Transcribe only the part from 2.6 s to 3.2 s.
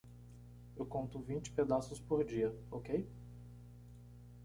ok?